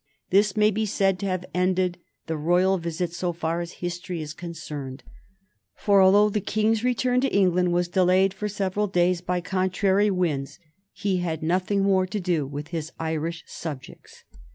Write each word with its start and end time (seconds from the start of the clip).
This 0.31 0.57
may 0.57 0.71
be 0.71 0.87
said 0.87 1.19
to 1.19 1.25
have 1.27 1.45
ended 1.53 1.99
the 2.25 2.35
royal 2.35 2.79
visit 2.79 3.13
so 3.13 3.31
far 3.31 3.61
as 3.61 3.73
history 3.85 4.19
is 4.19 4.33
concerned, 4.33 5.03
for, 5.75 6.01
although 6.01 6.27
the 6.31 6.41
King's 6.41 6.83
return 6.83 7.21
to 7.21 7.31
England 7.31 7.71
was 7.71 7.87
delayed 7.87 8.33
for 8.33 8.49
several 8.49 8.87
days 8.87 9.21
by 9.21 9.41
contrary 9.41 10.09
winds, 10.09 10.57
he 10.91 11.17
had 11.17 11.43
nothing 11.43 11.83
more 11.83 12.07
to 12.07 12.19
do 12.19 12.47
with 12.47 12.69
his 12.69 12.91
Irish 12.97 13.43
subjects. 13.45 14.23